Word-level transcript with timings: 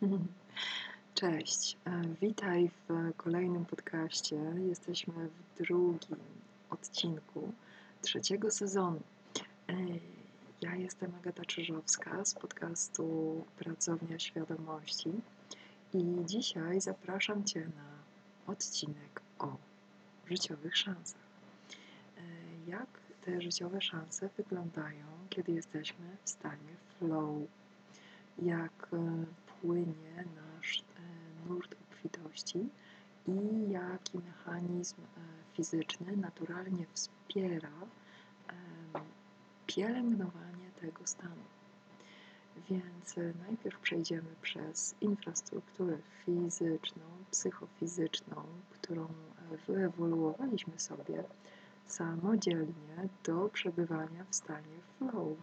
Cześć, 1.14 1.76
e, 1.86 2.02
witaj 2.20 2.70
w 2.88 3.12
kolejnym 3.16 3.64
podcaście. 3.64 4.36
Jesteśmy 4.68 5.14
w 5.28 5.62
drugim 5.62 6.18
odcinku 6.70 7.52
trzeciego 8.02 8.50
sezonu. 8.50 9.00
E, 9.68 9.74
ja 10.60 10.76
jestem 10.76 11.14
Agata 11.14 11.44
Czyżowska 11.44 12.24
z 12.24 12.34
podcastu 12.34 13.04
Pracownia 13.58 14.18
Świadomości 14.18 15.10
i 15.94 16.04
dzisiaj 16.26 16.80
zapraszam 16.80 17.44
Cię 17.44 17.60
na 17.60 18.52
odcinek 18.52 19.22
o 19.38 19.56
życiowych 20.26 20.76
szansach. 20.76 21.22
E, 22.18 22.70
jak 22.70 22.88
te 23.24 23.42
życiowe 23.42 23.80
szanse 23.80 24.28
wyglądają, 24.36 25.06
kiedy 25.30 25.52
jesteśmy 25.52 26.06
w 26.24 26.30
stanie 26.30 26.76
flow? 26.98 27.36
Jak 28.38 28.88
płynie 29.60 30.24
nasz 30.36 30.84
nurt 31.48 31.76
obfitości 31.90 32.68
i 33.26 33.70
jaki 33.70 34.18
mechanizm 34.18 34.96
e, 35.00 35.06
fizyczny 35.54 36.16
naturalnie 36.16 36.86
wspiera 36.94 37.70
pielęgnowanie 39.66 40.70
tego 40.80 41.06
stanu. 41.06 41.44
Więc 42.70 43.18
e, 43.18 43.32
najpierw 43.46 43.80
przejdziemy 43.80 44.28
przez 44.42 44.94
infrastrukturę 45.00 45.98
fizyczną, 46.24 47.02
psychofizyczną, 47.30 48.36
którą 48.70 49.04
e, 49.04 49.08
wyewoluowaliśmy 49.66 50.78
sobie 50.78 51.24
samodzielnie 51.86 53.08
do 53.24 53.48
przebywania 53.48 54.24
w 54.30 54.34
stanie 54.34 54.76
flow. 54.98 55.36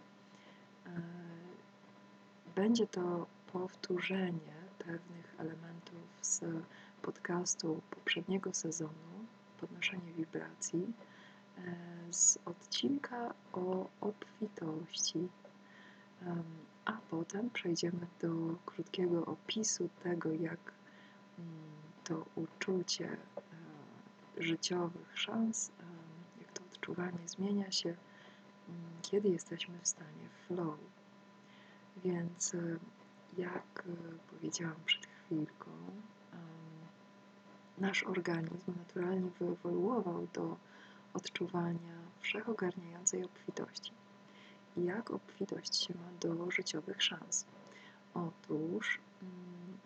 Będzie 2.54 2.86
to 2.86 3.26
powtórzenie 3.52 4.54
pewnych 4.78 5.34
elementów 5.38 6.00
z 6.22 6.40
podcastu 7.02 7.82
poprzedniego 7.90 8.54
sezonu, 8.54 9.26
podnoszenie 9.60 10.12
wibracji, 10.12 10.92
e, 11.58 11.62
z 12.12 12.38
odcinka 12.44 13.34
o 13.52 13.88
obfitości, 14.00 15.28
a 16.84 16.92
potem 17.10 17.50
przejdziemy 17.50 18.06
do 18.20 18.28
krótkiego 18.66 19.26
opisu 19.26 19.88
tego, 20.02 20.32
jak 20.32 20.72
mm, 21.38 21.48
to 22.04 22.24
uczucie 22.36 23.08
e, 23.08 24.42
życiowych 24.42 25.18
szans, 25.18 25.70
jak 26.40 26.52
to 26.52 26.64
odczuwanie 26.64 27.28
zmienia 27.28 27.70
się, 27.70 27.88
mm, 27.88 28.80
kiedy 29.02 29.28
jesteśmy 29.28 29.78
w 29.82 29.88
stanie 29.88 30.28
flow. 30.46 30.78
Więc 32.04 32.54
e, 32.54 32.78
jak 33.38 33.84
powiedziałam 34.30 34.76
przed 34.84 35.06
chwilką, 35.06 35.70
nasz 37.78 38.04
organizm 38.04 38.72
naturalnie 38.78 39.30
wyewoluował 39.30 40.28
do 40.34 40.56
odczuwania 41.14 41.98
wszechogarniającej 42.20 43.24
obfitości. 43.24 43.92
Jak 44.76 45.10
obfitość 45.10 45.84
się 45.84 45.94
ma 45.94 46.18
do 46.20 46.50
życiowych 46.50 47.02
szans? 47.02 47.46
Otóż 48.14 49.00
mm, 49.22 49.78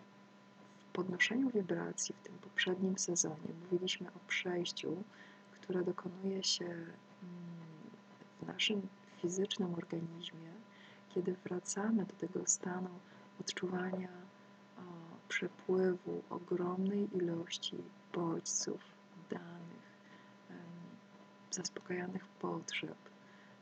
w 0.88 0.92
podnoszeniu 0.92 1.50
wibracji 1.50 2.14
w 2.14 2.22
tym 2.22 2.38
poprzednim 2.38 2.98
sezonie 2.98 3.54
mówiliśmy 3.62 4.08
o 4.08 4.18
przejściu, 4.28 5.02
które 5.52 5.84
dokonuje 5.84 6.44
się 6.44 6.64
mm, 6.64 6.92
w 8.42 8.46
naszym 8.46 8.88
fizycznym 9.22 9.74
organizmie, 9.74 10.52
kiedy 11.08 11.36
wracamy 11.44 12.04
do 12.04 12.12
tego 12.14 12.46
stanu 12.46 12.88
odczuwania 13.42 14.08
o, 14.78 14.82
przepływu 15.28 16.22
ogromnej 16.30 17.16
ilości 17.16 17.76
bodźców, 18.12 18.80
danych, 19.30 19.86
e, 20.50 20.54
zaspokajanych 21.50 22.26
potrzeb, 22.26 22.96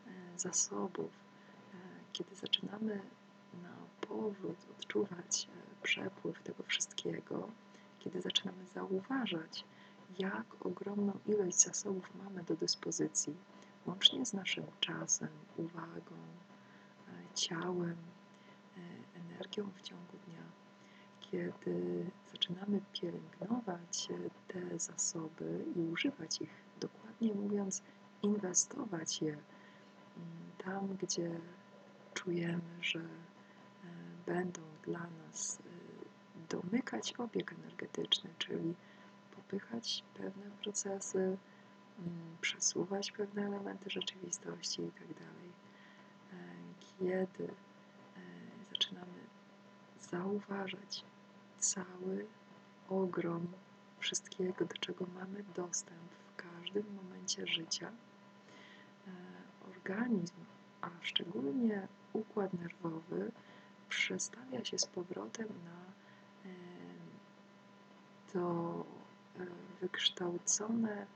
e, 0.07 0.39
zasobów, 0.39 1.11
e, 1.11 1.77
kiedy 2.13 2.35
zaczynamy 2.35 3.01
na 3.63 3.75
powrót 4.09 4.59
odczuwać 4.79 5.49
przepływ 5.83 6.43
tego 6.43 6.63
wszystkiego, 6.63 7.49
kiedy 7.99 8.21
zaczynamy 8.21 8.67
zauważać, 8.75 9.65
jak 10.19 10.67
ogromną 10.67 11.13
ilość 11.27 11.59
zasobów 11.59 12.11
mamy 12.25 12.45
do 12.45 12.57
dyspozycji, 12.57 13.35
łącznie 13.87 14.27
z 14.27 14.33
naszym 14.33 14.65
czasem, 14.81 15.29
uwagą, 15.57 16.17
ciałem, 17.35 17.97
energią 19.41 19.71
w 19.77 19.83
ciągu 19.83 20.17
dnia, 20.27 20.43
kiedy 21.21 22.05
zaczynamy 22.33 22.81
pielęgnować 22.93 24.09
te 24.49 24.79
zasoby 24.79 25.65
i 25.77 25.81
używać 25.81 26.41
ich, 26.41 26.51
dokładnie 26.81 27.35
mówiąc, 27.35 27.83
inwestować 28.23 29.23
je 29.23 29.33
mm, 29.33 29.43
tam, 30.59 30.97
gdzie 30.97 31.41
czujemy, 32.15 32.63
że 32.81 32.99
e, 32.99 33.05
będą 34.27 34.63
dla 34.83 35.07
nas 35.11 35.59
e, 35.61 35.63
domykać 36.49 37.15
obieg 37.19 37.53
energetyczny, 37.53 38.31
czyli 38.39 38.75
popychać 39.37 40.05
pewne 40.15 40.51
procesy, 40.63 41.19
mm, 41.19 42.37
przesuwać 42.41 43.13
pewne 43.13 43.47
elementy 43.47 43.91
rzeczywistości 43.91 44.83
itd. 44.83 45.15
Tak 45.15 45.25
e, 46.33 46.45
kiedy 46.99 47.55
zaczynamy 48.71 49.20
zauważać 50.11 51.05
cały 51.59 52.27
ogrom 52.89 53.47
wszystkiego, 53.99 54.65
do 54.65 54.75
czego 54.75 55.07
mamy 55.15 55.45
dostęp 55.55 56.01
w 56.29 56.37
każdym 56.37 56.85
momencie 56.95 57.47
życia, 57.47 57.91
e, 59.07 59.11
organizm, 59.71 60.35
a 60.81 60.91
szczególnie 61.01 61.89
układ 62.13 62.55
nerwowy, 62.55 63.33
przestawia 63.89 64.65
się 64.65 64.79
z 64.79 64.87
powrotem 64.87 65.49
na 65.65 65.81
e, 66.51 66.55
to 68.33 68.85
e, 69.39 69.47
wykształcone 69.81 71.07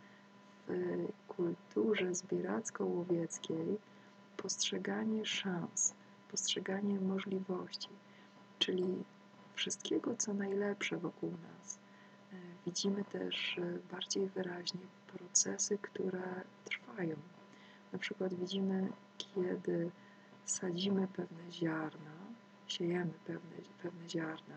w 0.66 1.08
kulturze 1.28 2.14
zbieracko-łowieckiej 2.14 3.78
postrzeganie 4.36 5.26
szans, 5.26 5.94
postrzeganie 6.30 7.00
możliwości, 7.00 7.88
czyli 8.58 9.04
wszystkiego, 9.54 10.16
co 10.16 10.34
najlepsze 10.34 10.96
wokół 10.96 11.30
nas. 11.30 11.78
E, 12.32 12.36
widzimy 12.66 13.04
też 13.04 13.58
e, 13.58 13.92
bardziej 13.92 14.28
wyraźnie 14.28 14.80
procesy, 15.06 15.78
które 15.78 16.22
trwają. 16.64 17.16
Na 17.92 17.98
przykład 17.98 18.34
widzimy, 18.34 18.92
kiedy 19.18 19.90
sadzimy 20.44 21.08
pewne 21.08 21.52
ziarna, 21.52 22.14
siejemy 22.66 23.12
pewne, 23.26 23.56
pewne 23.82 24.08
ziarna, 24.08 24.56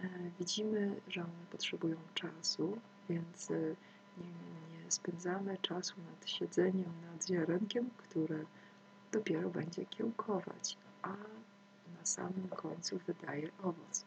e, 0.00 0.08
widzimy, 0.38 1.00
że 1.08 1.20
one 1.20 1.46
potrzebują 1.50 1.96
czasu, 2.14 2.78
więc 3.08 3.50
nie, 3.50 4.26
nie 4.84 4.90
spędzamy 4.90 5.58
czasu 5.62 5.94
nad 6.10 6.28
siedzeniem 6.30 6.92
nad 7.12 7.26
ziarenkiem, 7.26 7.90
które 7.96 8.44
dopiero 9.12 9.50
będzie 9.50 9.86
kiełkować, 9.86 10.76
a 11.02 11.14
samym 12.06 12.48
końcu 12.48 12.98
wydaje 13.06 13.50
owoc. 13.62 14.04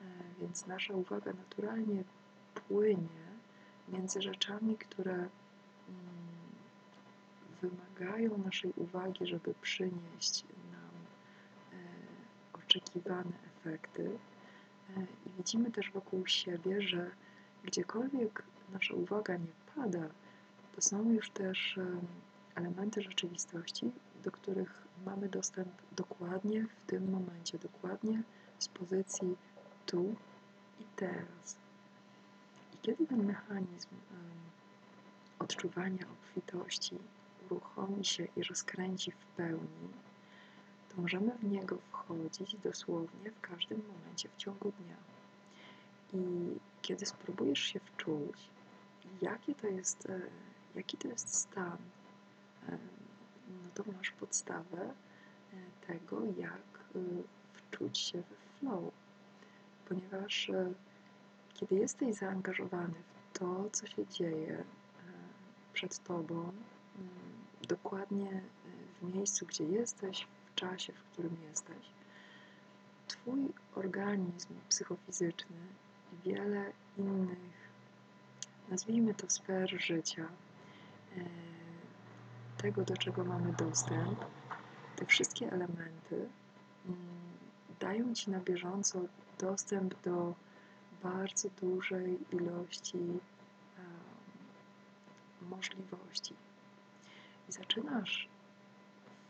E, 0.00 0.04
więc 0.40 0.66
nasza 0.66 0.94
uwaga 0.94 1.32
naturalnie 1.32 2.04
płynie 2.54 3.28
między 3.88 4.22
rzeczami, 4.22 4.76
które 4.76 5.14
mm, 5.14 5.28
wymagają 7.62 8.38
naszej 8.38 8.72
uwagi, 8.76 9.26
żeby 9.26 9.54
przynieść 9.62 10.44
nam 10.72 10.94
e, 11.72 12.58
oczekiwane 12.58 13.32
efekty. 13.56 14.10
E, 14.96 15.00
I 15.26 15.30
widzimy 15.38 15.70
też 15.70 15.90
wokół 15.90 16.26
siebie, 16.26 16.82
że 16.82 17.10
gdziekolwiek 17.64 18.42
nasza 18.72 18.94
uwaga 18.94 19.36
nie 19.36 19.52
pada, 19.74 20.08
to 20.74 20.80
są 20.80 21.12
już 21.12 21.30
też 21.30 21.78
elementy 22.54 23.02
rzeczywistości, 23.02 23.92
do 24.24 24.30
których 24.30 24.88
mamy 25.06 25.28
dostęp 25.28 25.68
dokładnie 25.92 26.66
w 26.66 26.90
tym 26.90 27.10
momencie, 27.10 27.58
dokładnie 27.58 28.22
z 28.58 28.68
pozycji 28.68 29.36
tu 29.86 30.14
i 30.80 30.84
teraz. 30.96 31.56
I 32.74 32.76
kiedy 32.82 33.06
ten 33.06 33.24
mechanizm 33.24 33.88
odczuwania 35.38 36.06
obfitości 36.12 36.98
uruchomi 37.50 38.04
się 38.04 38.28
i 38.36 38.42
rozkręci 38.42 39.10
w 39.10 39.36
pełni, 39.36 39.88
to 40.88 41.02
możemy 41.02 41.32
w 41.32 41.44
niego 41.44 41.78
wchodzić 41.90 42.56
dosłownie 42.64 43.30
w 43.30 43.40
każdym 43.40 43.82
momencie 43.88 44.28
w 44.28 44.36
ciągu 44.36 44.72
dnia. 44.72 44.96
I 46.12 46.54
kiedy 46.82 47.06
spróbujesz 47.06 47.60
się 47.60 47.80
wczuć, 47.80 48.50
jakie 49.22 49.54
to 49.54 49.66
jest, 49.66 50.06
e, 50.06 50.20
jaki 50.74 50.96
to 50.96 51.08
jest 51.08 51.34
stan 51.34 51.78
no 53.48 53.70
to 53.74 53.92
masz 53.92 54.10
podstawę 54.10 54.80
e, 54.82 55.86
tego, 55.86 56.22
jak 56.36 56.80
e, 56.94 56.98
wczuć 57.52 57.98
się 57.98 58.18
we 58.18 58.36
flow. 58.58 58.92
ponieważ 59.88 60.50
e, 60.50 60.72
kiedy 61.54 61.74
jesteś 61.74 62.16
zaangażowany 62.16 62.94
w 62.94 63.38
to, 63.38 63.70
co 63.72 63.86
się 63.86 64.06
dzieje 64.06 64.64
przed 65.72 65.98
Tobą, 65.98 66.52
dokładnie 67.68 68.42
w 69.02 69.14
miejscu, 69.14 69.46
gdzie 69.46 69.64
jesteś, 69.64 70.26
w 70.46 70.54
czasie, 70.54 70.92
w 70.92 71.02
którym 71.12 71.36
jesteś, 71.48 71.90
Twój 73.08 73.48
organizm 73.74 74.54
psychofizyczny 74.68 75.56
i 76.12 76.28
wiele 76.28 76.72
innych, 76.98 77.68
nazwijmy 78.68 79.14
to 79.14 79.30
sfer 79.30 79.80
życia, 79.80 80.28
tego, 82.62 82.84
do 82.84 82.96
czego 82.96 83.24
mamy 83.24 83.52
dostęp, 83.52 84.24
te 84.96 85.06
wszystkie 85.06 85.52
elementy 85.52 86.28
mm, 86.86 86.98
dają 87.80 88.14
Ci 88.14 88.30
na 88.30 88.40
bieżąco 88.40 89.00
dostęp 89.38 90.02
do 90.02 90.34
bardzo 91.02 91.48
dużej 91.60 92.18
ilości 92.32 93.20
możliwości. 95.50 96.34
I 97.48 97.52
zaczynasz 97.52 98.28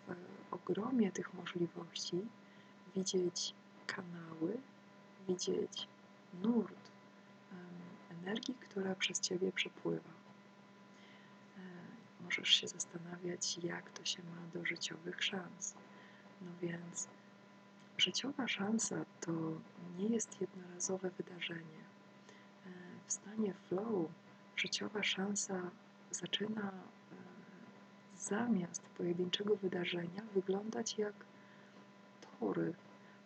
w 0.07 0.55
ogromie 0.55 1.13
tych 1.13 1.35
możliwości 1.35 2.21
widzieć 2.97 3.55
kanały, 3.87 4.57
widzieć 5.29 5.89
nurt 6.43 6.91
energii, 8.11 8.55
która 8.55 8.95
przez 8.95 9.21
Ciebie 9.21 9.53
przepływa. 9.53 10.18
Możesz 12.29 12.49
się 12.49 12.69
zastanawiać, 12.69 13.59
jak 13.59 13.91
to 13.91 14.05
się 14.05 14.23
ma 14.23 14.61
do 14.61 14.67
życiowych 14.67 15.25
szans. 15.25 15.75
No 16.41 16.51
więc 16.63 17.09
Życiowa 17.99 18.49
szansa 18.49 19.05
to 19.21 19.33
nie 19.99 20.09
jest 20.09 20.41
jednorazowe 20.41 21.11
wydarzenie. 21.11 21.81
E, 22.67 22.71
w 23.07 23.13
stanie 23.13 23.55
flow 23.55 24.11
życiowa 24.57 25.03
szansa 25.03 25.71
zaczyna 26.11 26.71
e, 26.71 26.73
zamiast 28.19 28.83
pojedynczego 28.83 29.57
wydarzenia 29.57 30.23
wyglądać 30.35 30.99
jak 30.99 31.15
tory, 32.41 32.75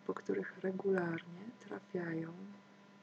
po 0.07 0.13
których 0.13 0.57
regularnie 0.59 1.41
trafiają 1.59 2.33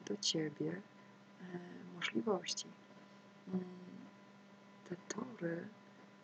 do 0.06 0.16
ciebie 0.16 0.72
e, 0.72 1.58
możliwości. 1.94 2.66
Mm, 3.48 3.64
te 4.88 4.96
tory 4.96 5.68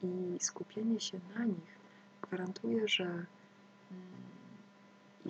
i 0.02 0.36
skupienie 0.40 1.00
się 1.00 1.20
na 1.34 1.44
nich 1.44 1.78
gwarantuje, 2.22 2.88
że 2.88 3.04
mm, 3.04 3.26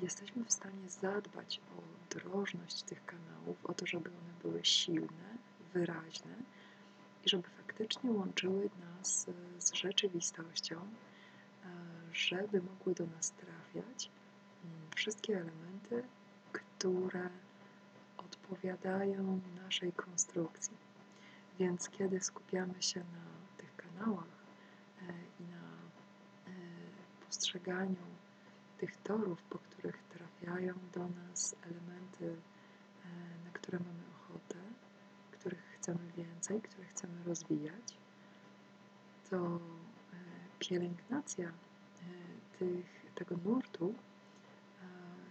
jesteśmy 0.03 0.45
w 0.45 0.53
stanie 0.53 0.89
zadbać 0.89 1.61
o 1.79 1.83
drożność 2.19 2.83
tych 2.83 3.07
kanałów, 3.07 3.67
o 3.67 3.75
to, 3.75 3.87
żeby 3.87 4.11
one 4.11 4.33
były 4.43 4.65
silne, 4.65 5.37
wyraźne 5.75 6.35
i 7.25 7.29
żeby 7.29 7.49
faktycznie 7.49 8.11
łączyły 8.11 8.71
nas 8.81 9.27
z 9.59 9.73
rzeczywistością, 9.73 10.77
e, 10.77 10.87
żeby 12.13 12.63
mogły 12.63 12.95
do 12.95 13.07
nas 13.07 13.33
trafiać 13.33 14.11
mm, 14.65 14.77
wszystkie 14.97 15.35
elementy, 15.35 16.03
które 16.53 17.29
odpowiadają 18.17 19.41
naszej 19.65 19.93
konstrukcji. 19.93 20.77
Więc 21.59 21.89
kiedy 21.89 22.21
skupiamy 22.21 22.83
się 22.83 23.01
na 23.01 23.57
tych 23.57 23.77
kanałach 23.77 24.25
e, 24.25 24.33
e, 24.33 24.36
postrzeganiu 27.27 27.97
tych 28.79 28.97
torów, 28.97 29.43
po 29.43 29.59
których 29.59 30.03
trafiają 30.03 30.75
do 30.95 31.09
nas 31.09 31.57
elementy, 31.63 32.41
e, 33.05 33.45
na 33.45 33.51
które 33.53 33.79
mamy 33.79 34.03
ochotę, 34.15 34.59
których 35.31 35.63
chcemy 35.75 36.13
więcej, 36.17 36.61
które 36.61 36.85
chcemy 36.85 37.25
rozwijać, 37.25 37.97
to 39.31 39.37
e, 39.37 39.59
pielęgnacja 40.59 41.49
e, 41.49 41.53
tych, 42.59 43.07
tego 43.15 43.37
nurtu 43.45 43.95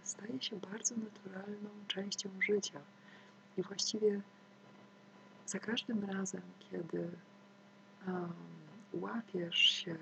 staje 0.06 0.42
się 0.42 0.56
bardzo 0.56 0.94
naturalną 0.96 1.70
częścią 1.88 2.30
życia. 2.40 2.80
I 3.56 3.62
właściwie 3.62 4.20
za 5.46 5.58
każdym 5.58 6.04
razem, 6.04 6.42
kiedy 6.58 7.10
um, 8.06 8.32
łapiesz 8.92 9.58
się 9.58 9.96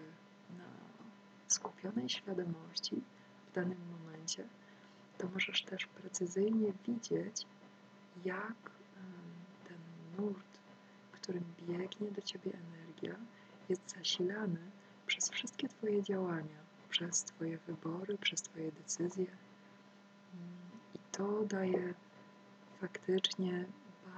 skupionej 1.54 2.08
świadomości, 2.08 3.02
danym 3.54 3.78
momencie, 3.90 4.48
to 5.18 5.28
możesz 5.28 5.62
też 5.62 5.86
precyzyjnie 5.86 6.72
widzieć, 6.86 7.46
jak 8.24 8.70
ten 9.68 9.78
nurt, 10.18 10.58
którym 11.12 11.44
biegnie 11.68 12.10
do 12.10 12.22
ciebie 12.22 12.50
energia, 12.52 13.16
jest 13.68 13.90
zasilany 13.98 14.60
przez 15.06 15.30
wszystkie 15.30 15.68
Twoje 15.68 16.02
działania, 16.02 16.58
przez 16.88 17.24
Twoje 17.24 17.58
wybory, 17.58 18.18
przez 18.18 18.42
Twoje 18.42 18.72
decyzje. 18.72 19.26
I 20.94 20.98
to 21.12 21.44
daje 21.44 21.94
faktycznie 22.80 23.64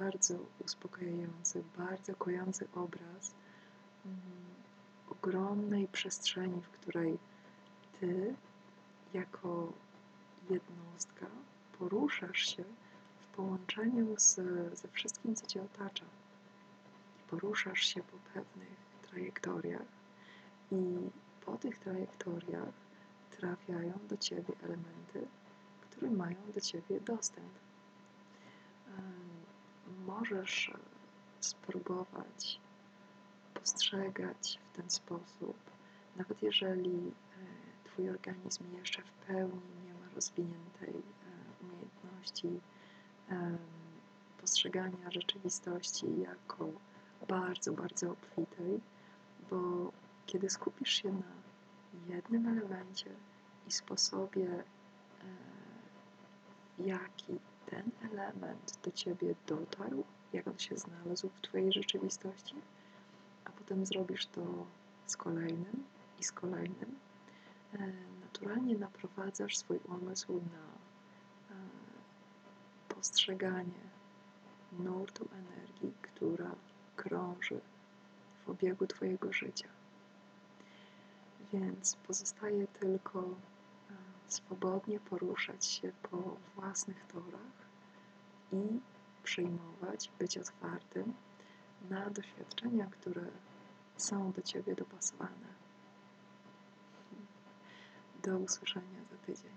bardzo 0.00 0.34
uspokajający, 0.64 1.64
bardzo 1.78 2.14
kojący 2.14 2.68
obraz 2.74 3.34
mm, 4.04 4.45
ogromnej 5.10 5.88
przestrzeni, 5.88 6.60
w 6.60 6.68
której 6.70 7.18
Ty 8.00 8.34
jako 9.14 9.72
jednostka 10.50 11.26
poruszasz 11.78 12.38
się 12.38 12.64
w 13.20 13.36
połączeniu 13.36 14.14
z, 14.18 14.34
ze 14.78 14.88
wszystkim, 14.88 15.34
co 15.34 15.46
Cię 15.46 15.62
otacza. 15.62 16.04
Poruszasz 17.30 17.80
się 17.80 18.02
po 18.02 18.16
pewnych 18.34 18.76
trajektoriach 19.10 19.88
i 20.72 21.10
po 21.44 21.56
tych 21.56 21.78
trajektoriach 21.78 22.74
trafiają 23.30 23.92
do 24.08 24.16
Ciebie 24.16 24.54
elementy, 24.62 25.26
które 25.80 26.10
mają 26.10 26.36
do 26.54 26.60
Ciebie 26.60 27.00
dostęp. 27.00 27.50
Możesz 30.06 30.72
spróbować 31.40 32.60
postrzegać 33.66 34.58
w 34.72 34.76
ten 34.76 34.90
sposób, 34.90 35.56
nawet 36.16 36.42
jeżeli 36.42 37.12
Twój 37.84 38.10
organizm 38.10 38.64
jeszcze 38.78 39.02
w 39.02 39.10
pełni 39.26 39.60
nie 39.86 39.92
ma 39.92 40.14
rozwiniętej 40.14 40.94
e, 40.94 41.64
umiejętności 41.64 42.60
postrzegania 44.40 45.10
rzeczywistości 45.10 46.06
jako 46.20 46.68
bardzo, 47.28 47.72
bardzo 47.72 48.10
obfitej, 48.10 48.80
bo 49.50 49.92
kiedy 50.26 50.50
skupisz 50.50 51.02
się 51.02 51.12
na 51.12 52.14
jednym 52.14 52.48
elemencie 52.48 53.10
i 53.68 53.72
sposobie, 53.72 54.48
e, 54.48 54.64
w 56.78 56.86
jaki 56.86 57.38
ten 57.70 57.90
element 58.12 58.78
do 58.84 58.90
ciebie 58.90 59.34
dotarł, 59.46 60.04
jak 60.32 60.46
on 60.46 60.58
się 60.58 60.76
znalazł 60.76 61.28
w 61.28 61.40
Twojej 61.40 61.72
rzeczywistości, 61.72 62.54
potem 63.68 63.86
zrobisz 63.86 64.26
to 64.26 64.66
z 65.06 65.16
kolejnym 65.16 65.84
i 66.20 66.24
z 66.24 66.32
kolejnym, 66.32 66.96
E, 67.74 67.92
naturalnie 68.20 68.78
naprowadzasz 68.78 69.56
swój 69.56 69.78
umysł 69.88 70.32
na 70.32 70.66
e, 71.54 71.58
postrzeganie 72.88 73.86
nurtu 74.72 75.28
energii, 75.32 75.92
która 76.02 76.54
krąży 76.96 77.60
w 78.44 78.50
obiegu 78.50 78.86
Twojego 78.86 79.32
życia. 79.32 79.68
Więc 81.52 81.96
pozostaje 81.96 82.66
tylko 82.66 83.20
e, 83.20 83.24
swobodnie 84.28 85.00
poruszać 85.00 85.66
się 85.66 85.92
po 86.02 86.36
własnych 86.54 87.06
torach 87.06 87.66
i 88.52 88.80
przyjmować, 89.22 90.10
być 90.18 90.38
otwartym 90.38 91.14
na 91.90 92.10
doświadczenia, 92.10 92.86
które 92.86 93.22
są 93.96 94.32
do 94.32 94.42
Ciebie 94.42 94.74
dopasowane. 94.74 95.56
Do 98.22 98.38
usłyszenia 98.38 99.04
za 99.10 99.16
tydzień. 99.16 99.55